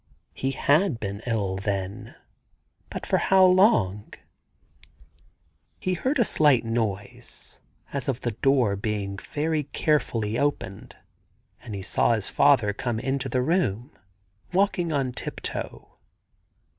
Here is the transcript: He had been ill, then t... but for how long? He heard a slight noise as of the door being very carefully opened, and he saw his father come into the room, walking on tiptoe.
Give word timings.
He 0.33 0.49
had 0.49 0.99
been 0.99 1.21
ill, 1.27 1.57
then 1.57 2.15
t... 2.17 2.31
but 2.89 3.05
for 3.05 3.17
how 3.19 3.45
long? 3.45 4.11
He 5.79 5.93
heard 5.93 6.17
a 6.17 6.23
slight 6.23 6.63
noise 6.63 7.59
as 7.93 8.07
of 8.09 8.21
the 8.21 8.31
door 8.31 8.75
being 8.75 9.17
very 9.19 9.61
carefully 9.65 10.39
opened, 10.39 10.95
and 11.61 11.75
he 11.75 11.83
saw 11.83 12.13
his 12.15 12.29
father 12.29 12.73
come 12.73 12.99
into 12.99 13.29
the 13.29 13.43
room, 13.43 13.95
walking 14.51 14.91
on 14.91 15.11
tiptoe. 15.11 15.89